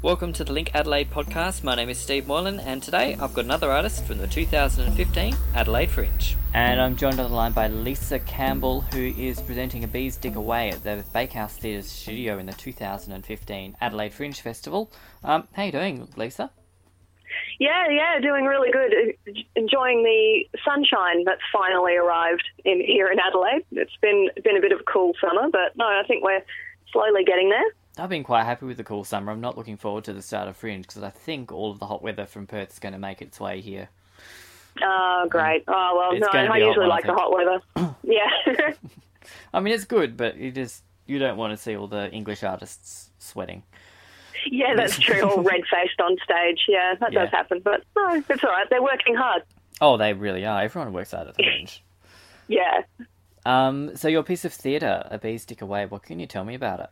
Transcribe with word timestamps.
Welcome 0.00 0.32
to 0.34 0.44
the 0.44 0.52
Link 0.52 0.70
Adelaide 0.76 1.10
podcast. 1.10 1.64
My 1.64 1.74
name 1.74 1.88
is 1.88 1.98
Steve 1.98 2.28
Moylan, 2.28 2.60
and 2.60 2.80
today 2.80 3.16
I've 3.20 3.34
got 3.34 3.46
another 3.46 3.72
artist 3.72 4.04
from 4.04 4.18
the 4.18 4.28
2015 4.28 5.34
Adelaide 5.56 5.90
Fringe. 5.90 6.36
And 6.54 6.80
I'm 6.80 6.94
joined 6.94 7.18
on 7.18 7.28
the 7.28 7.34
line 7.34 7.50
by 7.50 7.66
Lisa 7.66 8.20
Campbell, 8.20 8.82
who 8.82 9.12
is 9.18 9.40
presenting 9.40 9.82
A 9.82 9.88
Bee's 9.88 10.16
Dick 10.16 10.36
Away 10.36 10.70
at 10.70 10.84
the 10.84 11.04
Bakehouse 11.12 11.56
Theatre 11.56 11.82
Studio 11.82 12.38
in 12.38 12.46
the 12.46 12.52
2015 12.52 13.76
Adelaide 13.80 14.12
Fringe 14.12 14.40
Festival. 14.40 14.92
Um, 15.24 15.48
how 15.54 15.64
you 15.64 15.72
doing, 15.72 16.06
Lisa? 16.14 16.52
Yeah, 17.58 17.88
yeah, 17.90 18.20
doing 18.20 18.44
really 18.44 18.70
good. 18.70 19.42
Enjoying 19.56 20.04
the 20.04 20.44
sunshine 20.64 21.24
that's 21.24 21.42
finally 21.52 21.96
arrived 21.96 22.44
in 22.64 22.80
here 22.86 23.08
in 23.08 23.18
Adelaide. 23.18 23.64
It's 23.72 23.96
been 24.00 24.30
been 24.44 24.56
a 24.56 24.60
bit 24.60 24.70
of 24.70 24.78
a 24.78 24.84
cool 24.84 25.14
summer, 25.20 25.48
but 25.50 25.74
no, 25.74 25.86
I 25.86 26.04
think 26.06 26.22
we're 26.22 26.44
slowly 26.92 27.24
getting 27.24 27.50
there. 27.50 27.66
I've 27.98 28.08
been 28.08 28.24
quite 28.24 28.44
happy 28.44 28.66
with 28.66 28.76
the 28.76 28.84
cool 28.84 29.04
summer. 29.04 29.32
I'm 29.32 29.40
not 29.40 29.56
looking 29.56 29.76
forward 29.76 30.04
to 30.04 30.12
the 30.12 30.22
start 30.22 30.48
of 30.48 30.56
Fringe 30.56 30.82
because 30.86 31.02
I 31.02 31.10
think 31.10 31.52
all 31.52 31.70
of 31.70 31.78
the 31.78 31.86
hot 31.86 32.02
weather 32.02 32.26
from 32.26 32.46
Perth 32.46 32.72
is 32.72 32.78
going 32.78 32.92
to 32.92 32.98
make 32.98 33.20
its 33.22 33.40
way 33.40 33.60
here. 33.60 33.88
Oh, 34.82 35.26
great. 35.28 35.64
Oh, 35.66 35.94
well, 35.96 36.16
It's 36.16 36.32
no, 36.32 36.38
I 36.40 36.56
usually 36.58 36.86
one, 36.86 36.86
I 36.86 36.94
like 36.94 37.06
the 37.06 37.14
hot 37.14 37.32
weather. 37.32 37.94
yeah. 38.04 38.72
I 39.54 39.60
mean, 39.60 39.74
it's 39.74 39.84
good, 39.84 40.16
but 40.16 40.36
you 40.36 40.52
just 40.52 40.82
you 41.06 41.18
don't 41.18 41.36
want 41.36 41.52
to 41.52 41.56
see 41.56 41.76
all 41.76 41.88
the 41.88 42.10
English 42.10 42.42
artists 42.44 43.10
sweating. 43.18 43.62
yeah, 44.46 44.74
that's 44.76 44.98
true. 45.00 45.22
All 45.22 45.42
red 45.42 45.62
faced 45.70 46.00
on 46.00 46.16
stage. 46.22 46.60
Yeah, 46.68 46.94
that 47.00 47.12
Yeah. 47.12 47.20
does 47.24 47.30
happen. 47.30 47.60
But 47.64 47.82
no, 47.96 48.22
it's 48.28 48.44
all 48.44 48.50
right. 48.50 48.68
They're 48.70 48.82
working 48.82 49.14
hard. 49.16 49.42
Oh, 49.80 49.96
they 49.96 50.12
really 50.12 50.44
are. 50.44 50.62
Everyone 50.62 50.92
works 50.92 51.10
hard 51.12 51.28
at 51.28 51.36
the 51.36 51.42
Fringe. 51.42 51.82
Yeah. 52.50 52.80
Um, 53.44 53.94
so 53.94 54.08
your 54.08 54.22
piece 54.22 54.46
of 54.46 54.54
theatre, 54.54 55.06
A 55.10 55.18
Bee's 55.18 55.44
Dick 55.44 55.60
Away, 55.60 55.84
what 55.84 56.02
can 56.02 56.18
you 56.18 56.26
tell 56.26 56.44
me 56.44 56.54
about 56.54 56.80
it? 56.80 56.88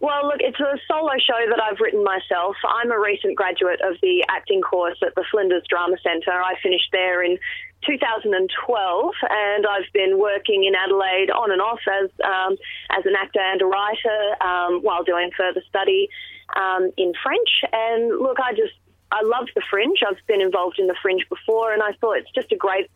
Well, 0.00 0.26
look, 0.26 0.40
it's 0.40 0.58
a 0.58 0.78
solo 0.88 1.12
show 1.20 1.38
that 1.50 1.60
I've 1.62 1.78
written 1.78 2.02
myself. 2.02 2.56
I'm 2.66 2.90
a 2.90 2.98
recent 2.98 3.36
graduate 3.36 3.80
of 3.84 3.96
the 4.00 4.24
acting 4.28 4.62
course 4.62 4.98
at 5.04 5.14
the 5.14 5.24
Flinders 5.30 5.64
Drama 5.68 5.96
Centre. 6.02 6.32
I 6.32 6.54
finished 6.62 6.88
there 6.92 7.22
in 7.22 7.38
2012, 7.86 9.14
and 9.28 9.66
I've 9.66 9.92
been 9.92 10.18
working 10.18 10.64
in 10.64 10.74
Adelaide 10.74 11.30
on 11.30 11.52
and 11.52 11.60
off 11.60 11.80
as 11.86 12.10
um, 12.24 12.56
as 12.90 13.04
an 13.04 13.14
actor 13.20 13.40
and 13.40 13.60
a 13.60 13.66
writer 13.66 14.20
um, 14.40 14.80
while 14.82 15.04
doing 15.04 15.30
further 15.36 15.62
study 15.68 16.08
um, 16.56 16.90
in 16.96 17.12
French. 17.22 17.50
And 17.72 18.18
look, 18.18 18.38
I 18.40 18.52
just 18.52 18.74
I 19.12 19.20
love 19.22 19.48
the 19.54 19.62
Fringe. 19.68 19.98
I've 20.08 20.24
been 20.26 20.40
involved 20.40 20.78
in 20.78 20.86
the 20.86 20.96
Fringe 21.02 21.24
before, 21.28 21.72
and 21.72 21.82
I 21.82 21.92
thought 22.00 22.16
it's 22.16 22.32
just 22.34 22.50
a 22.50 22.56
great 22.56 22.90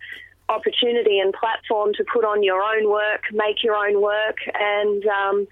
opportunity 0.48 1.18
and 1.18 1.34
platform 1.34 1.92
to 1.94 2.04
put 2.12 2.24
on 2.24 2.42
your 2.42 2.62
own 2.62 2.88
work, 2.88 3.24
make 3.32 3.62
your 3.62 3.74
own 3.74 4.00
work, 4.00 4.38
and 4.54 5.04
um, 5.06 5.46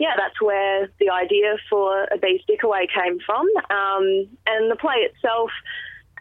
yeah, 0.00 0.16
that's 0.16 0.40
where 0.40 0.88
the 0.98 1.10
idea 1.10 1.56
for 1.68 2.04
a 2.04 2.16
Bee's 2.16 2.40
Dick 2.46 2.62
Away 2.64 2.88
came 2.88 3.20
from. 3.20 3.46
Um, 3.68 4.26
and 4.46 4.70
the 4.70 4.76
play 4.80 4.96
itself, 5.04 5.50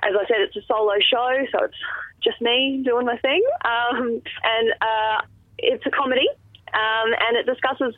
as 0.03 0.11
I 0.19 0.27
said, 0.27 0.41
it's 0.41 0.55
a 0.57 0.61
solo 0.67 0.95
show, 0.99 1.45
so 1.49 1.63
it's 1.63 1.77
just 2.21 2.41
me 2.41 2.83
doing 2.83 3.05
my 3.05 3.17
thing. 3.17 3.41
Um, 3.63 4.21
and 4.43 4.69
uh, 4.81 5.21
it's 5.57 5.85
a 5.85 5.91
comedy, 5.91 6.27
um, 6.73 7.15
and 7.23 7.37
it 7.37 7.45
discusses 7.45 7.95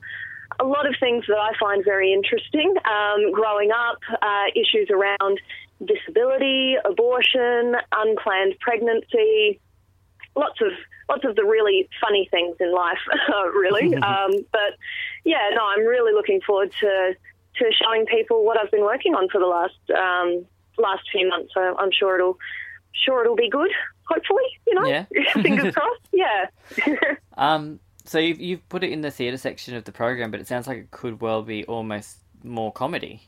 a 0.60 0.66
lot 0.66 0.86
of 0.86 0.94
things 1.00 1.26
that 1.28 1.40
I 1.40 1.54
find 1.60 1.84
very 1.84 2.14
interesting. 2.14 2.76
Um, 2.86 3.32
growing 3.32 3.72
up, 3.72 3.98
uh, 4.22 4.54
issues 4.54 4.92
around 4.92 5.40
disability, 5.84 6.76
abortion, 6.86 7.76
unplanned 7.92 8.54
pregnancy, 8.60 9.60
lots 10.36 10.62
of 10.62 10.74
lots 11.12 11.26
of 11.26 11.36
the 11.36 11.44
really 11.44 11.90
funny 12.00 12.28
things 12.32 12.56
in 12.60 12.74
life, 12.74 12.98
really. 13.54 13.96
um, 14.12 14.32
but 14.52 14.78
yeah, 15.24 15.50
no, 15.56 15.64
I'm 15.66 15.86
really 15.86 16.14
looking 16.14 16.42
forward 16.42 16.72
to 16.80 17.14
to 17.58 17.66
showing 17.84 18.06
people 18.06 18.46
what 18.46 18.58
I've 18.58 18.72
been 18.72 18.84
working 18.84 19.14
on 19.14 19.28
for 19.30 19.40
the 19.40 19.46
last 19.46 19.76
um, 19.92 20.46
last 20.78 21.04
few 21.12 21.28
months. 21.28 21.52
So 21.54 21.76
I'm 21.78 21.92
sure 21.92 22.16
it'll 22.16 22.38
sure 23.06 23.24
it'll 23.24 23.36
be 23.36 23.50
good. 23.50 23.72
Hopefully, 24.06 24.44
you 24.68 24.76
know, 24.76 24.88
Yeah. 24.88 25.06
fingers 25.34 25.74
crossed. 25.74 26.08
Yeah. 26.12 26.48
Um, 27.38 27.80
so 28.04 28.20
you've, 28.20 28.42
you've 28.42 28.68
put 28.68 28.84
it 28.84 28.92
in 28.92 29.02
the 29.02 29.12
theatre 29.12 29.38
section 29.38 29.76
of 29.76 29.86
the 29.86 29.92
program, 29.92 30.32
but 30.32 30.40
it 30.42 30.48
sounds 30.48 30.68
like 30.68 30.78
it 30.78 30.92
could 30.92 31.22
well 31.22 31.44
be 31.44 31.64
almost 31.66 32.18
more 32.44 32.72
comedy. 32.72 33.22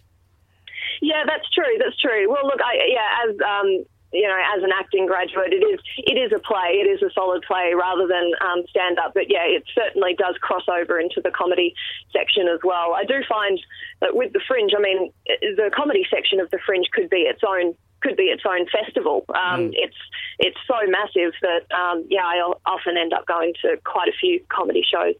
Yeah, 1.01 1.23
that's 1.25 1.49
true. 1.53 1.77
That's 1.79 1.97
true. 1.99 2.29
Well, 2.29 2.45
look, 2.45 2.59
I 2.61 2.73
yeah, 2.87 3.29
as 3.29 3.35
um, 3.41 3.85
you 4.13 4.27
know, 4.27 4.37
as 4.55 4.63
an 4.63 4.69
acting 4.71 5.05
graduate, 5.05 5.51
it 5.51 5.65
is 5.65 5.79
it 5.97 6.17
is 6.17 6.31
a 6.31 6.39
play. 6.39 6.79
It 6.79 6.87
is 6.87 7.01
a 7.01 7.11
solid 7.13 7.43
play 7.43 7.73
rather 7.73 8.07
than 8.07 8.31
um, 8.41 8.63
stand 8.69 8.99
up. 8.99 9.13
But 9.13 9.29
yeah, 9.29 9.45
it 9.45 9.63
certainly 9.73 10.13
does 10.13 10.35
cross 10.41 10.63
over 10.69 10.99
into 10.99 11.19
the 11.21 11.31
comedy 11.31 11.73
section 12.11 12.47
as 12.47 12.59
well. 12.63 12.93
I 12.93 13.03
do 13.05 13.21
find 13.27 13.59
that 14.01 14.15
with 14.15 14.33
the 14.33 14.41
Fringe, 14.47 14.71
I 14.77 14.81
mean, 14.81 15.11
the 15.27 15.71
comedy 15.75 16.05
section 16.09 16.39
of 16.39 16.51
the 16.51 16.59
Fringe 16.65 16.85
could 16.93 17.09
be 17.09 17.25
its 17.25 17.41
own 17.47 17.75
could 18.01 18.17
be 18.17 18.23
its 18.23 18.43
own 18.45 18.67
festival. 18.67 19.25
Um, 19.33 19.71
It's 19.73 19.97
it's 20.39 20.57
so 20.67 20.75
massive 20.87 21.33
that 21.41 21.69
um, 21.75 22.05
yeah, 22.09 22.25
I 22.25 22.53
often 22.65 22.97
end 22.97 23.13
up 23.13 23.25
going 23.25 23.53
to 23.61 23.77
quite 23.83 24.09
a 24.09 24.17
few 24.19 24.41
comedy 24.49 24.83
shows 24.83 25.15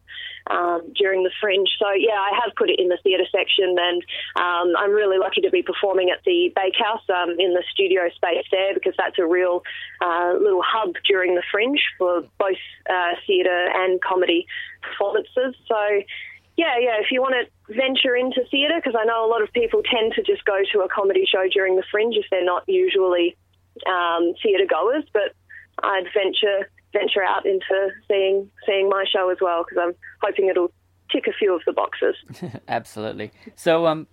um, 0.50 0.92
during 0.96 1.22
the 1.22 1.30
Fringe. 1.40 1.68
So 1.78 1.86
yeah, 1.96 2.18
I 2.18 2.30
have 2.42 2.54
put 2.56 2.70
it 2.70 2.78
in 2.78 2.88
the 2.88 2.98
theatre 3.02 3.26
section, 3.30 3.76
and 3.78 4.02
um, 4.36 4.74
I'm 4.76 4.90
really 4.90 5.18
lucky 5.18 5.40
to 5.42 5.50
be 5.50 5.62
performing 5.62 6.10
at 6.10 6.22
the 6.24 6.52
Bakehouse 6.54 7.02
um, 7.08 7.30
in 7.38 7.54
the 7.54 7.62
studio 7.72 8.08
space 8.14 8.44
there 8.50 8.74
because 8.74 8.94
that's 8.98 9.18
a 9.18 9.26
real 9.26 9.62
uh, 10.00 10.34
little 10.40 10.62
hub 10.64 10.94
during 11.06 11.34
the 11.34 11.42
Fringe 11.50 11.80
for 11.98 12.22
both 12.38 12.60
uh, 12.90 13.12
theatre 13.26 13.68
and 13.74 14.00
comedy 14.00 14.46
performances. 14.82 15.54
So 15.66 16.02
yeah, 16.56 16.78
yeah, 16.78 17.00
if 17.00 17.10
you 17.10 17.20
want 17.20 17.34
to 17.34 17.74
venture 17.74 18.14
into 18.14 18.42
theatre, 18.50 18.76
because 18.76 18.94
I 18.98 19.04
know 19.04 19.26
a 19.26 19.30
lot 19.30 19.42
of 19.42 19.52
people 19.52 19.82
tend 19.82 20.12
to 20.14 20.22
just 20.22 20.44
go 20.44 20.60
to 20.72 20.80
a 20.80 20.88
comedy 20.88 21.26
show 21.26 21.48
during 21.52 21.76
the 21.76 21.82
Fringe 21.90 22.14
if 22.16 22.26
they're 22.30 22.44
not 22.44 22.62
usually 22.68 23.36
um, 23.86 24.34
theatre 24.42 24.66
goers, 24.68 25.04
but 25.12 25.34
I'd 25.82 26.04
venture 26.14 26.70
venture 26.92 27.22
out 27.22 27.44
into 27.44 27.90
seeing 28.08 28.50
seeing 28.66 28.88
my 28.88 29.04
show 29.10 29.30
as 29.30 29.38
well 29.40 29.64
because 29.64 29.82
I'm 29.82 29.94
hoping 30.22 30.48
it'll 30.48 30.72
tick 31.10 31.26
a 31.26 31.32
few 31.32 31.54
of 31.54 31.62
the 31.66 31.72
boxes. 31.72 32.14
Absolutely. 32.68 33.32
So, 33.56 33.86
um, 33.86 34.06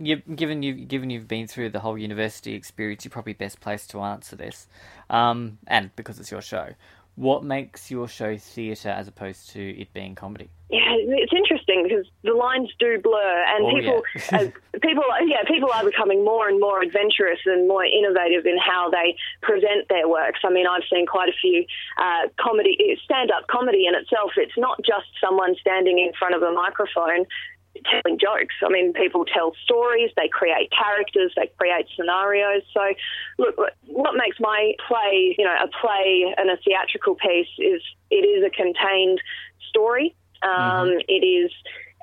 you 0.00 0.16
given 0.16 0.62
you 0.62 0.74
given 0.74 1.10
you've 1.10 1.28
been 1.28 1.46
through 1.46 1.70
the 1.70 1.80
whole 1.80 1.98
university 1.98 2.54
experience, 2.54 3.04
you're 3.04 3.10
probably 3.10 3.32
best 3.32 3.60
placed 3.60 3.90
to 3.90 4.00
answer 4.00 4.36
this. 4.36 4.66
Um, 5.10 5.58
and 5.66 5.94
because 5.96 6.18
it's 6.20 6.30
your 6.30 6.42
show, 6.42 6.70
what 7.18 7.42
makes 7.42 7.90
your 7.90 8.06
show 8.06 8.36
theatre 8.38 8.90
as 8.90 9.08
opposed 9.08 9.50
to 9.50 9.60
it 9.80 9.92
being 9.92 10.14
comedy? 10.14 10.48
Yeah, 10.70 10.94
it's 10.94 11.32
interesting 11.32 11.82
because 11.82 12.06
the 12.22 12.32
lines 12.34 12.70
do 12.78 13.00
blur, 13.02 13.44
and 13.48 13.64
Oh, 13.66 13.70
people, 13.74 14.02
yeah. 14.14 14.38
as 14.38 14.52
people, 14.82 15.02
yeah, 15.26 15.42
people 15.48 15.72
are 15.72 15.82
becoming 15.84 16.24
more 16.24 16.46
and 16.48 16.60
more 16.60 16.80
adventurous 16.80 17.40
and 17.46 17.66
more 17.66 17.84
innovative 17.84 18.46
in 18.46 18.56
how 18.58 18.88
they 18.90 19.16
present 19.42 19.88
their 19.88 20.06
works. 20.08 20.40
I 20.44 20.50
mean, 20.50 20.66
I've 20.66 20.84
seen 20.92 21.06
quite 21.06 21.28
a 21.28 21.36
few 21.40 21.64
uh, 21.98 22.28
comedy, 22.38 22.76
stand-up 23.02 23.48
comedy 23.48 23.86
in 23.86 23.94
itself. 23.96 24.32
It's 24.36 24.56
not 24.56 24.78
just 24.86 25.06
someone 25.20 25.56
standing 25.60 25.98
in 25.98 26.12
front 26.18 26.34
of 26.36 26.42
a 26.42 26.52
microphone 26.52 27.24
telling 27.84 28.18
jokes. 28.18 28.54
I 28.64 28.68
mean, 28.68 28.92
people 28.92 29.24
tell 29.24 29.52
stories, 29.64 30.10
they 30.16 30.28
create 30.28 30.70
characters, 30.70 31.32
they 31.36 31.50
create 31.58 31.86
scenarios. 31.96 32.62
So, 32.72 32.80
look, 33.38 33.56
what 33.86 34.14
makes 34.16 34.38
my 34.40 34.74
play, 34.86 35.34
you 35.38 35.44
know, 35.44 35.54
a 35.54 35.68
play 35.68 36.34
and 36.36 36.50
a 36.50 36.56
theatrical 36.64 37.14
piece 37.14 37.48
is 37.58 37.82
it 38.10 38.24
is 38.24 38.44
a 38.44 38.50
contained 38.50 39.20
story. 39.68 40.14
Um, 40.42 40.98
it 41.08 41.24
is, 41.24 41.50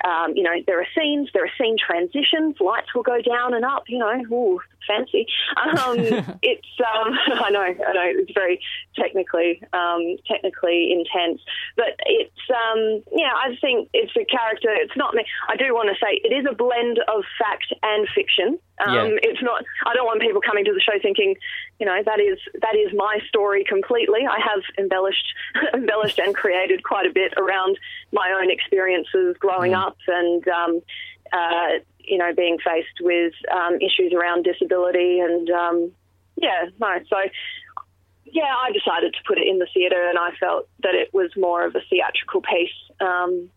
um, 0.04 0.34
you 0.36 0.44
know, 0.44 0.56
there 0.68 0.80
are 0.82 0.88
scenes, 0.98 1.30
there 1.34 1.46
are 1.46 1.52
scene 1.58 1.78
transitions, 1.78 2.58
lights 2.60 2.94
will 2.94 3.04
go 3.04 3.22
down 3.22 3.54
and 3.54 3.64
up, 3.64 3.84
you 3.88 3.98
know, 3.98 4.22
ooh, 4.32 4.60
fancy. 4.88 5.28
Um, 5.58 6.00
it's, 6.42 6.68
um, 6.80 7.14
I 7.44 7.50
know, 7.50 7.62
I 7.62 7.94
know, 7.94 8.06
it's 8.06 8.32
very 8.34 8.60
technically, 8.96 9.62
um, 9.74 10.18
technically 10.28 10.92
intense, 10.92 11.42
but 11.76 12.00
it's, 12.06 12.32
um, 12.50 13.04
yeah, 13.12 13.32
I 13.34 13.56
think 13.60 13.90
it's 13.94 14.14
a 14.16 14.26
character. 14.26 14.70
It's 14.72 14.96
not 14.96 15.14
me. 15.14 15.26
I 15.50 15.56
do 15.56 15.74
want 15.74 15.90
to 15.90 15.96
say 15.96 16.20
it 16.24 16.34
is 16.34 16.46
a 16.50 16.56
blend 16.56 17.00
of 17.08 17.24
fact 17.40 17.74
and 17.84 18.08
fiction. 18.14 18.60
Um, 18.80 18.94
Yeah. 18.94 19.08
It's 19.24 19.42
not. 19.42 19.64
I 19.86 19.94
don't 19.94 20.06
want 20.06 20.22
people 20.22 20.42
coming 20.42 20.66
to 20.66 20.74
the 20.74 20.82
show 20.82 21.00
thinking, 21.02 21.36
you 21.80 21.86
know, 21.86 21.98
that 22.06 22.20
is 22.20 22.38
that 22.62 22.76
is 22.76 22.92
my 22.94 23.20
story 23.28 23.64
completely. 23.64 24.28
I 24.30 24.40
have 24.40 24.64
embellished, 24.78 25.34
embellished 25.74 26.20
and 26.20 26.36
created 26.36 26.84
quite 26.84 27.06
a 27.06 27.14
bit 27.14 27.34
around 27.38 27.78
my 28.12 28.32
own 28.42 28.52
experiences 28.52 29.36
growing 29.40 29.74
up 29.74 29.98
and, 30.08 30.46
um, 30.48 30.82
uh, 31.32 31.80
you 32.08 32.18
know, 32.18 32.34
being 32.34 32.58
faced 32.58 33.00
with 33.02 33.34
um, 33.54 33.76
issues 33.76 34.14
around 34.14 34.44
disability 34.44 35.20
and, 35.20 35.50
um, 35.50 35.92
yeah, 36.38 36.66
no. 36.80 37.00
So, 37.10 37.18
yeah, 38.26 38.54
I 38.62 38.72
decided 38.72 39.14
to 39.14 39.20
put 39.26 39.38
it 39.38 39.48
in 39.48 39.60
the 39.60 39.68
theatre, 39.74 40.10
and 40.10 40.18
I 40.18 40.32
felt 40.40 40.68
that 40.84 40.96
it 40.96 41.14
was 41.14 41.32
more 41.38 41.66
of 41.66 41.76
a 41.76 41.82
theatrical 41.90 42.42
piece 42.42 42.70
um, 43.00 43.50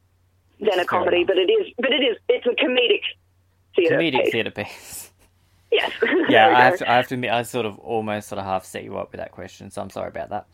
than 0.60 0.78
a 0.78 0.84
comedy. 0.84 1.24
But 1.24 1.38
it 1.38 1.50
is, 1.50 1.72
but 1.76 1.92
it 1.92 2.02
is, 2.02 2.16
it's 2.28 2.46
a 2.46 2.50
comedic 2.50 3.00
theatre. 3.74 3.96
Comedic 3.96 4.24
piece. 4.24 4.32
theatre 4.32 4.50
piece. 4.50 5.04
Yes. 5.70 5.92
yeah, 6.30 6.56
I 6.56 6.64
have, 6.64 6.78
to, 6.78 6.90
I 6.90 6.96
have 6.96 7.08
to 7.08 7.14
admit, 7.14 7.30
I 7.30 7.42
sort 7.42 7.66
of 7.66 7.78
almost 7.80 8.28
sort 8.28 8.38
of 8.38 8.46
half 8.46 8.64
set 8.64 8.84
you 8.84 8.96
up 8.96 9.12
with 9.12 9.20
that 9.20 9.32
question, 9.32 9.70
so 9.70 9.82
I'm 9.82 9.90
sorry 9.90 10.08
about 10.08 10.30
that. 10.30 10.46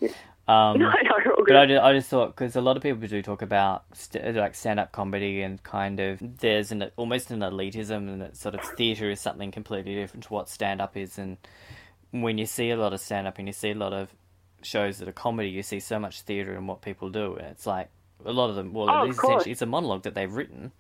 Um, 0.47 0.79
no, 0.79 0.91
no, 0.91 1.45
but. 1.47 1.57
I 1.57 1.67
just, 1.67 1.83
I 1.83 1.93
just 1.95 2.09
thought 2.09 2.29
because 2.37 2.55
a 2.57 2.61
lot 2.61 2.77
of 2.77 2.83
people 2.83 3.07
do 3.07 3.23
talk 3.23 3.43
about 3.43 3.85
st- 3.95 4.37
like 4.37 4.55
stand-up 4.55 4.93
comedy 4.93 5.43
and 5.43 5.63
kind 5.63 6.01
of 6.01 6.19
there's 6.41 6.71
an 6.71 6.91
almost 6.97 7.31
an 7.31 7.41
elitism 7.41 8.09
and 8.09 8.21
that 8.21 8.37
sort 8.37 8.55
of 8.55 8.61
theatre 8.77 9.11
is 9.11 9.21
something 9.21 9.51
completely 9.51 9.95
different 9.95 10.25
to 10.25 10.33
what 10.33 10.49
stand-up 10.49 10.97
is. 10.97 11.19
And 11.19 11.39
when 12.11 12.37
you 12.39 12.47
see 12.47 12.71
a 12.71 12.77
lot 12.77 12.93
of 12.93 13.01
stand-up 13.01 13.39
and 13.39 13.49
you 13.49 13.53
see 13.53 13.71
a 13.71 13.75
lot 13.75 13.93
of 13.93 14.15
shows 14.63 14.99
that 14.99 15.09
are 15.09 15.13
comedy 15.13 15.51
you 15.51 15.63
see 15.63 15.79
so 15.79 15.99
much 15.99 16.23
theatre 16.23 16.55
and 16.55 16.67
what 16.67 16.83
people 16.83 17.11
do. 17.11 17.37
And 17.37 17.47
it's 17.49 17.67
like 17.67 17.89
a 18.25 18.33
lot 18.33 18.51
of 18.51 18.57
them 18.57 18.73
well 18.73 18.89
Oh, 18.89 19.05
it 19.05 19.11
of 19.11 19.19
essentially 19.19 19.53
it's 19.53 19.63
a 19.63 19.67
monologue 19.67 20.03
that 20.03 20.15
they've 20.15 20.33
written 20.33 20.73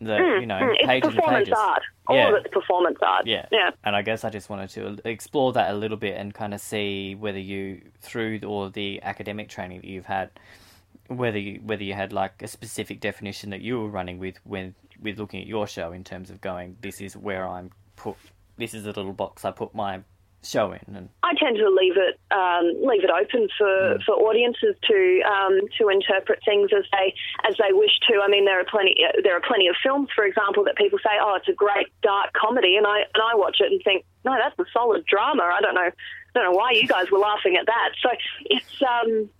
that 0.00 0.20
you 0.40 0.46
know 0.46 0.58
Mm, 0.60 0.74
it's 0.76 0.86
pages 0.86 1.08
and 1.08 1.16
performance 1.16 1.44
pages 1.48 1.58
art. 1.58 1.82
All 2.06 2.16
yeah 2.16 2.28
of 2.28 2.34
it's 2.36 2.54
performance 2.54 2.98
art. 3.02 3.26
yeah. 3.26 3.46
Yeah. 3.50 3.70
And 3.84 3.96
I 3.96 4.02
guess 4.02 4.24
I 4.24 4.30
just 4.30 4.48
wanted 4.48 4.70
to 4.70 4.98
explore 5.08 5.52
that 5.54 5.70
a 5.70 5.74
little 5.74 5.96
bit 5.96 6.16
and 6.16 6.32
kind 6.32 6.54
of 6.54 6.60
see 6.60 7.14
whether 7.14 7.38
you, 7.38 7.82
through 8.00 8.40
all 8.46 8.70
the 8.70 9.02
academic 9.02 9.48
training 9.48 9.80
that 9.80 9.88
you've 9.88 10.06
had, 10.06 10.30
whether 11.08 11.38
you, 11.38 11.60
whether 11.64 11.82
you 11.82 11.94
had 11.94 12.12
like 12.12 12.40
a 12.42 12.46
specific 12.48 13.00
definition 13.00 13.50
that 13.50 13.60
you 13.60 13.80
were 13.80 13.88
running 13.88 14.18
with 14.18 14.38
when 14.44 14.74
with 15.00 15.18
looking 15.18 15.40
at 15.40 15.46
your 15.46 15.66
show 15.66 15.92
in 15.92 16.04
terms 16.04 16.30
of 16.30 16.40
going, 16.40 16.76
this 16.80 17.00
is 17.00 17.16
where 17.16 17.46
I'm 17.46 17.70
put, 17.96 18.16
this 18.56 18.74
is 18.74 18.84
a 18.84 18.88
little 18.92 19.12
box 19.12 19.44
I 19.44 19.50
put 19.52 19.74
my 19.74 20.00
show 20.42 20.72
in, 20.72 20.94
and 20.94 21.08
I 21.22 21.34
tend 21.34 21.56
to 21.56 21.68
leave 21.68 21.96
it 21.96 22.18
um, 22.30 22.72
leave 22.86 23.04
it 23.04 23.10
open 23.10 23.48
for, 23.58 23.98
for 24.06 24.14
audiences 24.14 24.76
to 24.86 25.22
um, 25.22 25.60
to 25.78 25.88
interpret 25.88 26.40
things 26.44 26.70
as 26.76 26.84
they 26.92 27.14
as 27.48 27.56
they 27.58 27.72
wish 27.72 27.92
to. 28.08 28.20
I 28.22 28.28
mean, 28.28 28.44
there 28.44 28.60
are 28.60 28.64
plenty 28.64 28.96
there 29.22 29.36
are 29.36 29.40
plenty 29.40 29.68
of 29.68 29.76
films, 29.82 30.08
for 30.14 30.24
example, 30.24 30.64
that 30.64 30.76
people 30.76 30.98
say, 30.98 31.18
"Oh, 31.20 31.34
it's 31.36 31.48
a 31.48 31.52
great 31.52 31.88
dark 32.02 32.32
comedy," 32.32 32.76
and 32.76 32.86
I 32.86 33.00
and 33.14 33.22
I 33.22 33.34
watch 33.34 33.58
it 33.60 33.72
and 33.72 33.80
think, 33.82 34.04
"No, 34.24 34.36
that's 34.38 34.58
a 34.58 34.70
solid 34.72 35.04
drama." 35.06 35.42
I 35.42 35.60
don't 35.60 35.74
know, 35.74 35.90
I 35.90 35.92
don't 36.34 36.44
know 36.44 36.56
why 36.56 36.72
you 36.72 36.86
guys 36.86 37.10
were 37.10 37.18
laughing 37.18 37.56
at 37.56 37.66
that. 37.66 37.90
So 38.02 38.10
it's 38.46 38.82
um, 38.82 39.30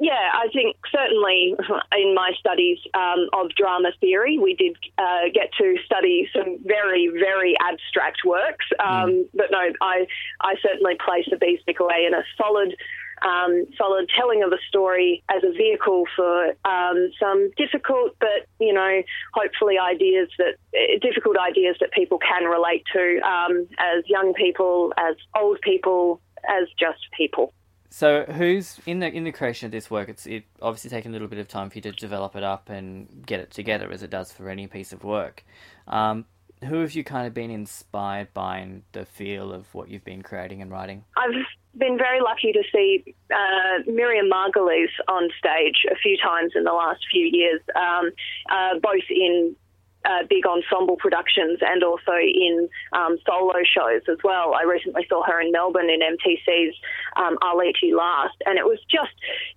yeah, 0.00 0.30
I 0.32 0.48
think 0.52 0.76
certainly 0.90 1.54
in 1.92 2.14
my 2.14 2.32
studies 2.38 2.78
um, 2.94 3.28
of 3.34 3.50
drama 3.50 3.90
theory, 4.00 4.38
we 4.38 4.54
did 4.54 4.74
uh, 4.96 5.28
get 5.32 5.52
to 5.58 5.76
study 5.84 6.26
some 6.34 6.58
very, 6.64 7.08
very 7.08 7.54
abstract 7.60 8.22
works. 8.24 8.64
Um, 8.82 9.28
But 9.34 9.50
no, 9.50 9.60
I, 9.82 10.06
I 10.40 10.54
certainly 10.62 10.96
place 11.04 11.28
a 11.32 11.36
Bees 11.36 11.60
Away 11.78 12.06
in 12.06 12.14
a 12.14 12.22
solid, 12.38 12.74
um, 13.20 13.66
solid 13.76 14.08
telling 14.16 14.42
of 14.42 14.52
a 14.52 14.58
story 14.68 15.22
as 15.28 15.44
a 15.44 15.52
vehicle 15.52 16.04
for 16.16 16.54
um, 16.64 17.10
some 17.20 17.50
difficult, 17.58 18.16
but 18.20 18.48
you 18.58 18.72
know, 18.72 19.02
hopefully 19.34 19.76
ideas 19.78 20.30
that 20.38 20.54
eh, 20.74 20.98
difficult 21.02 21.36
ideas 21.36 21.76
that 21.80 21.92
people 21.92 22.18
can 22.18 22.44
relate 22.44 22.84
to 22.94 23.20
um, 23.20 23.68
as 23.78 24.02
young 24.06 24.32
people, 24.32 24.94
as 24.96 25.16
old 25.38 25.60
people, 25.60 26.22
as 26.48 26.68
just 26.78 27.00
people. 27.14 27.52
So 27.90 28.22
who's 28.22 28.78
in 28.86 29.00
the 29.00 29.08
in 29.08 29.24
the 29.24 29.32
creation 29.32 29.66
of 29.66 29.72
this 29.72 29.90
work? 29.90 30.08
It's 30.08 30.24
it 30.24 30.44
obviously 30.62 30.90
taken 30.90 31.10
a 31.10 31.12
little 31.12 31.28
bit 31.28 31.40
of 31.40 31.48
time 31.48 31.70
for 31.70 31.78
you 31.78 31.82
to 31.82 31.92
develop 31.92 32.36
it 32.36 32.44
up 32.44 32.68
and 32.68 33.24
get 33.26 33.40
it 33.40 33.50
together, 33.50 33.90
as 33.90 34.04
it 34.04 34.10
does 34.10 34.30
for 34.30 34.48
any 34.48 34.68
piece 34.68 34.92
of 34.92 35.02
work. 35.02 35.44
Um, 35.88 36.24
who 36.64 36.80
have 36.80 36.92
you 36.92 37.02
kind 37.02 37.26
of 37.26 37.34
been 37.34 37.50
inspired 37.50 38.32
by 38.32 38.58
in 38.58 38.84
the 38.92 39.04
feel 39.04 39.52
of 39.52 39.74
what 39.74 39.88
you've 39.88 40.04
been 40.04 40.22
creating 40.22 40.62
and 40.62 40.70
writing? 40.70 41.04
I've 41.16 41.34
been 41.76 41.98
very 41.98 42.20
lucky 42.20 42.52
to 42.52 42.62
see 42.72 43.14
uh, 43.30 43.90
Miriam 43.90 44.30
Margolyes 44.30 44.90
on 45.08 45.28
stage 45.38 45.84
a 45.90 45.96
few 45.96 46.16
times 46.16 46.52
in 46.54 46.64
the 46.64 46.72
last 46.72 47.00
few 47.10 47.28
years, 47.32 47.60
um, 47.74 48.10
uh, 48.50 48.78
both 48.80 49.04
in 49.08 49.56
uh, 50.04 50.24
big 50.28 50.46
ensemble 50.46 50.96
productions 50.96 51.58
and 51.60 51.84
also 51.84 52.12
in 52.16 52.68
um, 52.92 53.18
solo 53.26 53.60
shows 53.64 54.02
as 54.08 54.16
well. 54.24 54.54
I 54.54 54.64
recently 54.64 55.04
saw 55.08 55.22
her 55.24 55.40
in 55.40 55.52
Melbourne 55.52 55.90
in 55.90 56.00
MTC's 56.00 56.74
um, 57.16 57.36
I'll 57.42 57.62
Eat 57.62 57.76
You 57.82 57.96
Last, 57.96 58.36
and 58.46 58.58
it 58.58 58.64
was 58.64 58.78
just, 58.90 59.12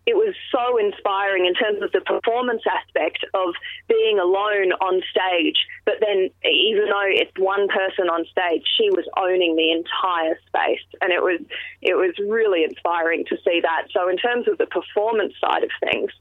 it 0.06 0.16
was 0.16 0.36
so 0.52 0.78
inspiring 0.78 1.46
in 1.46 1.54
terms 1.54 1.82
of 1.82 1.92
the 1.92 2.02
performance 2.02 2.64
aspect 2.68 3.24
of 3.34 3.54
being 3.88 4.20
alone 4.20 4.74
on 4.84 5.02
stage. 5.10 5.58
But 5.86 5.96
then, 6.02 6.30
even 6.44 6.86
though 6.92 7.08
it's 7.08 7.32
one 7.38 7.68
person 7.68 8.10
on 8.10 8.26
stage, 8.26 8.64
she 8.78 8.90
was 8.90 9.08
owning 9.16 9.56
the 9.56 9.72
entire 9.72 10.36
space, 10.48 10.84
and 11.00 11.12
it 11.12 11.22
was, 11.22 11.40
it 11.82 11.96
was 11.96 12.16
really 12.20 12.64
inspiring 12.64 13.24
to 13.30 13.38
see 13.46 13.62
that. 13.62 13.88
So, 13.94 14.10
in 14.10 14.18
terms 14.18 14.48
of 14.48 14.58
the 14.58 14.68
performance 14.68 15.34
side 15.40 15.64
of 15.64 15.72
things, 15.80 16.12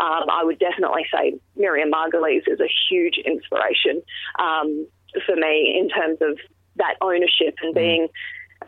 um, 0.00 0.28
I 0.28 0.44
would 0.44 0.58
definitely 0.58 1.06
say 1.12 1.38
Miriam 1.56 1.90
Margolyes 1.90 2.44
is 2.46 2.60
a 2.60 2.68
huge 2.90 3.16
inspiration 3.24 3.69
um, 4.38 4.86
for 5.26 5.36
me 5.36 5.78
in 5.78 5.88
terms 5.88 6.18
of 6.20 6.38
that 6.76 6.94
ownership 7.00 7.54
and 7.62 7.74
being 7.74 8.08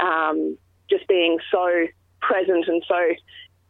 um, 0.01 0.57
just 0.91 1.07
being 1.09 1.39
so 1.51 1.87
present 2.21 2.67
and 2.69 2.83
so 2.87 3.01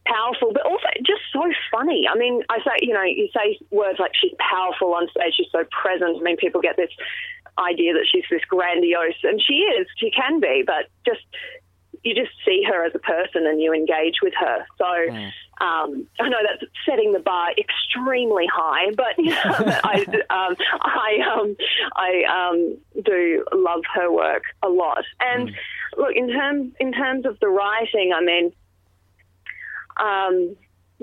powerful, 0.06 0.52
but 0.52 0.64
also 0.66 0.86
just 1.04 1.22
so 1.32 1.42
funny. 1.70 2.06
I 2.10 2.16
mean, 2.16 2.42
I 2.50 2.58
say, 2.58 2.76
you 2.80 2.92
know, 2.92 3.02
you 3.02 3.28
say 3.34 3.58
words 3.70 3.98
like 3.98 4.12
she's 4.20 4.32
powerful 4.38 4.94
on 4.94 5.08
stage, 5.10 5.34
she's 5.36 5.52
so 5.52 5.64
present. 5.70 6.18
I 6.18 6.22
mean, 6.22 6.36
people 6.36 6.60
get 6.60 6.76
this 6.76 6.90
idea 7.58 7.92
that 7.92 8.06
she's 8.10 8.24
this 8.30 8.44
grandiose, 8.48 9.20
and 9.22 9.40
she 9.40 9.54
is, 9.54 9.86
she 9.98 10.10
can 10.10 10.40
be, 10.40 10.64
but 10.66 10.86
just 11.06 11.22
you 12.02 12.14
just 12.14 12.32
see 12.44 12.64
her 12.66 12.84
as 12.84 12.92
a 12.94 12.98
person 12.98 13.46
and 13.46 13.60
you 13.60 13.72
engage 13.72 14.16
with 14.22 14.34
her. 14.38 14.66
So 14.76 14.86
um, 15.62 16.06
I 16.18 16.28
know 16.28 16.38
that's 16.42 16.70
setting 16.84 17.12
the 17.12 17.20
bar 17.20 17.50
extremely 17.56 18.46
high, 18.52 18.90
but 18.96 19.16
you 19.18 19.30
know, 19.30 19.80
I 19.84 20.04
um, 20.28 20.56
I 20.82 21.18
um, 21.32 21.56
I 21.94 22.48
um, 22.50 22.78
do 23.04 23.44
love 23.54 23.82
her 23.94 24.10
work 24.10 24.42
a 24.62 24.68
lot. 24.68 25.04
And 25.20 25.52
look, 25.96 26.16
in 26.16 26.28
terms 26.28 26.72
in 26.80 26.92
terms 26.92 27.26
of 27.26 27.38
the 27.40 27.48
writing, 27.48 28.12
I 28.14 28.22
mean. 28.22 28.52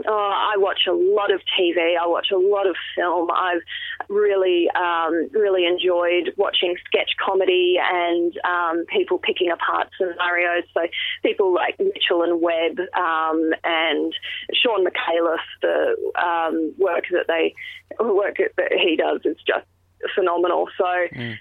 Oh, 0.08 0.32
I 0.34 0.56
watch 0.58 0.82
a 0.88 0.94
lot 0.94 1.32
of 1.32 1.42
TV. 1.60 1.98
I 2.00 2.08
watch 2.08 2.28
a 2.32 2.38
lot 2.38 2.68
of 2.68 2.76
film. 2.96 3.30
I've 3.32 3.62
really, 4.08 4.70
um, 4.72 5.30
really 5.34 5.66
enjoyed 5.66 6.34
watching 6.38 6.76
sketch 6.86 7.12
comedy 7.24 7.78
and 7.82 8.34
um, 8.46 8.86
people 8.88 9.18
picking 9.18 9.52
apart 9.52 9.90
scenarios. 9.98 10.64
So 10.74 10.82
people 11.24 11.54
like 11.54 11.78
Mitchell 11.80 12.24
and 12.24 12.42
Webb 12.42 12.80
um, 12.96 13.52
and 13.64 14.14
Shaun 14.54 14.86
Micallef, 14.86 15.44
the 15.62 15.96
um, 16.18 16.74
work 16.78 17.06
that 17.12 17.26
they 17.28 17.54
work 18.00 18.38
that 18.38 18.72
he 18.72 18.96
does 18.96 19.22
is 19.26 19.38
just 19.46 19.66
phenomenal. 20.16 20.68
So 20.78 20.86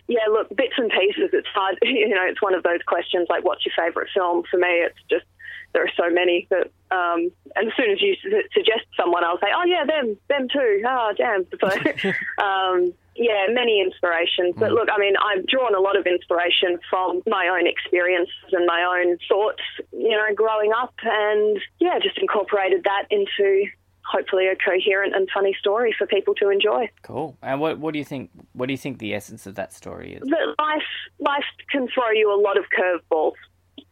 yeah, 0.08 0.26
look, 0.30 0.48
bits 0.48 0.74
and 0.76 0.90
pieces. 0.90 1.30
It's 1.32 1.48
hard. 1.54 1.78
You 1.98 2.14
know, 2.14 2.24
it's 2.24 2.42
one 2.42 2.54
of 2.54 2.62
those 2.62 2.80
questions 2.86 3.26
like, 3.28 3.44
what's 3.44 3.64
your 3.66 3.72
favourite 3.76 4.08
film? 4.14 4.44
For 4.50 4.56
me, 4.56 4.68
it's 4.68 4.98
just 5.10 5.24
there 5.72 5.84
are 5.84 5.92
so 5.96 6.12
many 6.12 6.46
that, 6.50 6.70
um, 6.90 7.30
and 7.54 7.68
as 7.68 7.72
soon 7.76 7.90
as 7.90 8.00
you 8.00 8.16
su- 8.22 8.48
suggest 8.52 8.86
someone, 8.96 9.24
I'll 9.24 9.38
say, 9.38 9.48
oh 9.54 9.64
yeah, 9.64 9.84
them, 9.84 10.16
them 10.28 10.48
too. 10.48 10.82
Oh 10.86 11.12
damn. 11.16 11.46
So, 11.60 11.68
um, 12.44 12.94
yeah, 13.18 13.46
many 13.50 13.82
inspirations. 13.82 14.54
But 14.56 14.72
look, 14.72 14.88
I 14.92 14.98
mean, 14.98 15.14
I've 15.16 15.46
drawn 15.46 15.74
a 15.74 15.80
lot 15.80 15.98
of 15.98 16.06
inspiration 16.06 16.78
from 16.88 17.22
my 17.26 17.48
own 17.48 17.66
experiences 17.66 18.52
and 18.52 18.64
my 18.64 18.82
own 18.82 19.18
thoughts, 19.28 19.62
you 19.92 20.10
know, 20.10 20.32
growing 20.34 20.72
up, 20.72 20.94
and 21.02 21.58
yeah, 21.80 21.98
just 22.00 22.16
incorporated 22.18 22.84
that 22.84 23.06
into 23.10 23.66
hopefully 24.08 24.46
a 24.46 24.56
coherent 24.56 25.14
and 25.14 25.28
funny 25.32 25.54
story 25.58 25.94
for 25.96 26.06
people 26.06 26.34
to 26.36 26.48
enjoy. 26.48 26.88
Cool. 27.02 27.36
And 27.42 27.60
what 27.60 27.78
what 27.78 27.92
do 27.92 27.98
you 27.98 28.04
think? 28.04 28.30
What 28.52 28.66
do 28.66 28.72
you 28.72 28.78
think 28.78 28.98
the 28.98 29.14
essence 29.14 29.46
of 29.46 29.56
that 29.56 29.72
story 29.72 30.14
is? 30.14 30.22
that 30.22 30.54
life 30.58 30.82
life 31.18 31.44
can 31.70 31.88
throw 31.88 32.10
you 32.12 32.32
a 32.32 32.40
lot 32.40 32.56
of 32.56 32.64
curveballs, 32.70 33.34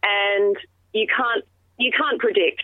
and 0.02 0.56
you 0.92 1.06
can't 1.14 1.45
you 1.78 1.90
can't 1.97 2.18
predict 2.18 2.62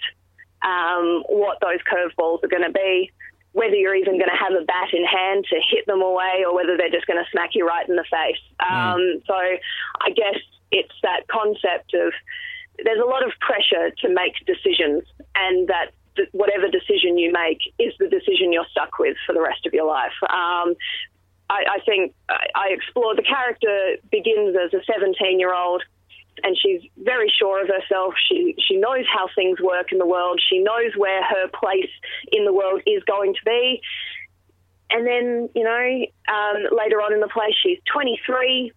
um, 0.62 1.24
what 1.28 1.58
those 1.60 1.80
curveballs 1.90 2.42
are 2.44 2.48
going 2.48 2.64
to 2.64 2.72
be. 2.72 3.10
Whether 3.52 3.74
you're 3.74 3.94
even 3.94 4.16
going 4.16 4.30
to 4.30 4.36
have 4.36 4.52
a 4.54 4.64
bat 4.64 4.94
in 4.94 5.04
hand 5.04 5.44
to 5.50 5.60
hit 5.60 5.84
them 5.86 6.00
away, 6.00 6.44
or 6.46 6.54
whether 6.54 6.76
they're 6.78 6.90
just 6.90 7.06
going 7.06 7.22
to 7.22 7.30
smack 7.30 7.50
you 7.54 7.66
right 7.66 7.86
in 7.86 7.96
the 7.96 8.04
face. 8.10 8.40
Um, 8.64 9.20
so, 9.26 9.34
I 9.34 10.08
guess 10.16 10.40
it's 10.70 10.94
that 11.02 11.28
concept 11.28 11.92
of 11.92 12.14
there's 12.82 13.00
a 13.00 13.04
lot 13.04 13.22
of 13.22 13.32
pressure 13.40 13.90
to 14.00 14.08
make 14.08 14.32
decisions, 14.46 15.04
and 15.36 15.68
that 15.68 15.92
th- 16.16 16.30
whatever 16.32 16.68
decision 16.68 17.18
you 17.18 17.30
make 17.30 17.58
is 17.78 17.92
the 17.98 18.08
decision 18.08 18.52
you're 18.52 18.66
stuck 18.70 18.98
with 18.98 19.16
for 19.26 19.34
the 19.34 19.42
rest 19.42 19.66
of 19.66 19.74
your 19.74 19.86
life. 19.86 20.16
Um, 20.22 20.74
I, 21.50 21.76
I 21.76 21.78
think 21.84 22.14
I, 22.28 22.46
I 22.54 22.68
explore 22.70 23.14
the 23.14 23.22
character 23.22 23.96
begins 24.10 24.56
as 24.56 24.72
a 24.72 24.82
17 24.84 25.38
year 25.38 25.54
old 25.54 25.82
and 26.42 26.56
she's 26.60 26.80
very 26.98 27.32
sure 27.38 27.62
of 27.62 27.68
herself. 27.68 28.14
She 28.28 28.54
she 28.66 28.76
knows 28.76 29.04
how 29.12 29.28
things 29.34 29.60
work 29.60 29.92
in 29.92 29.98
the 29.98 30.06
world. 30.06 30.40
She 30.48 30.58
knows 30.58 30.92
where 30.96 31.22
her 31.22 31.48
place 31.48 31.90
in 32.30 32.44
the 32.44 32.52
world 32.52 32.82
is 32.86 33.02
going 33.04 33.34
to 33.34 33.40
be. 33.44 33.80
And 34.90 35.06
then 35.06 35.48
you 35.54 35.64
know 35.64 36.06
um, 36.28 36.76
later 36.76 37.00
on 37.00 37.12
in 37.12 37.20
the 37.20 37.28
play, 37.28 37.54
she's 37.62 37.78
23, 37.92 38.72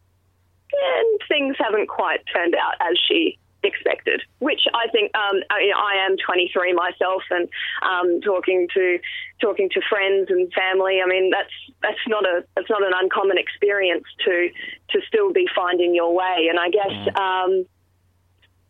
and 0.71 1.19
things 1.27 1.55
haven't 1.59 1.87
quite 1.87 2.19
turned 2.33 2.55
out 2.55 2.75
as 2.81 2.97
she 3.07 3.37
expected. 3.65 4.21
Which 4.39 4.61
I 4.73 4.87
think 4.91 5.11
um, 5.15 5.41
I, 5.49 5.71
I 5.75 6.05
am 6.05 6.15
23 6.17 6.73
myself, 6.73 7.23
and 7.29 7.49
um, 7.81 8.21
talking 8.21 8.67
to 8.73 8.99
talking 9.41 9.69
to 9.71 9.81
friends 9.89 10.27
and 10.29 10.51
family. 10.53 10.99
I 11.03 11.07
mean, 11.07 11.31
that's 11.31 11.53
that's 11.81 12.05
not 12.07 12.25
a 12.25 12.45
that's 12.55 12.69
not 12.69 12.83
an 12.83 12.93
uncommon 12.95 13.37
experience 13.37 14.05
to 14.25 14.49
to 14.91 15.01
still 15.07 15.33
be 15.33 15.47
finding 15.55 15.93
your 15.93 16.13
way. 16.13 16.47
And 16.49 16.59
I 16.59 16.69
guess 16.69 16.95
um, 17.17 17.65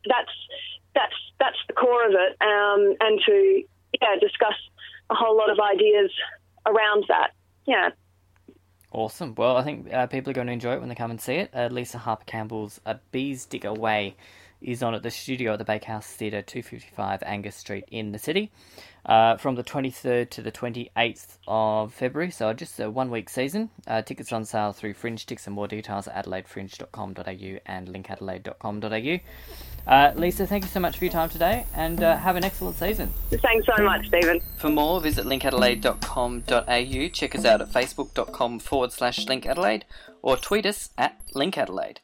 that's 0.08 0.32
that's 0.94 1.16
that's 1.40 1.58
the 1.68 1.74
core 1.74 2.06
of 2.06 2.14
it. 2.14 2.38
Um, 2.42 2.96
and 3.00 3.20
to 3.26 3.64
yeah, 4.02 4.16
discuss 4.20 4.56
a 5.10 5.16
whole 5.16 5.38
lot 5.38 5.50
of 5.50 5.60
ideas 5.60 6.12
around 6.66 7.06
that. 7.08 7.32
Yeah. 7.66 7.90
Awesome. 8.92 9.36
Well, 9.36 9.58
I 9.58 9.64
think 9.64 9.94
uh, 9.94 10.08
people 10.08 10.32
are 10.32 10.34
going 10.34 10.48
to 10.48 10.54
enjoy 10.54 10.74
it 10.74 10.80
when 10.80 10.88
they 10.88 10.96
come 10.96 11.12
and 11.12 11.20
see 11.20 11.36
it. 11.36 11.50
Uh, 11.54 11.68
Lisa 11.70 11.98
Harper 11.98 12.24
Campbell's 12.24 12.80
A 12.86 12.96
Bee's 13.12 13.46
Dick 13.46 13.66
Away 13.66 14.16
is 14.66 14.84
on 14.84 14.96
at 14.96 15.04
the 15.04 15.12
studio 15.12 15.54
at 15.54 15.60
the 15.60 15.66
Bakehouse 15.66 16.08
Theatre, 16.08 16.42
255 16.42 17.22
Angas 17.24 17.56
Street 17.56 17.86
in 17.92 18.12
the 18.12 18.20
city, 18.20 18.52
uh, 19.06 19.38
from 19.38 19.56
the 19.56 19.64
23rd 19.64 20.30
to 20.32 20.42
the 20.42 20.52
28th 20.52 21.38
of 21.48 21.94
February. 21.94 22.32
So 22.32 22.52
just 22.54 22.80
a 22.80 22.90
one 22.90 23.12
week 23.12 23.30
season. 23.30 23.70
Uh, 23.88 24.02
tickets 24.02 24.34
on 24.34 24.44
sale 24.46 24.74
through 24.74 24.96
FringeTIX 24.96 25.46
and 25.46 25.56
more 25.56 25.68
details 25.68 26.08
at 26.08 26.26
adelaidefringe.com.au 26.26 27.60
and 27.66 27.88
linkadelaide.com.au. 27.88 29.20
Uh, 29.88 30.12
Lisa, 30.16 30.48
thank 30.48 30.64
you 30.64 30.70
so 30.70 30.80
much 30.80 30.98
for 30.98 31.06
your 31.06 31.12
time 31.12 31.30
today 31.30 31.66
and 31.76 32.02
uh, 32.02 32.18
have 32.18 32.36
an 32.36 32.44
excellent 32.44 32.76
season. 32.76 33.14
Thanks 33.30 33.68
so 33.68 33.84
much, 33.84 34.08
Stephen. 34.08 34.42
For 34.58 34.70
more, 34.70 35.00
visit 35.00 35.26
linkadelaide.com.au. 35.26 37.08
Check 37.10 37.36
us 37.36 37.46
out 37.46 37.62
at 37.62 37.72
facebook.com 37.72 38.60
forward 38.60 38.92
slash 38.92 39.26
linkadelaide 39.28 39.84
or 40.24 40.38
tweet 40.38 40.66
us 40.66 40.90
at 40.98 41.22
linkadelaide. 41.36 41.98